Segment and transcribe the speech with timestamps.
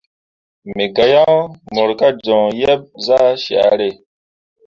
[0.75, 1.35] Me ga yaŋ
[1.73, 3.89] mor ka joŋ yeb zah syare.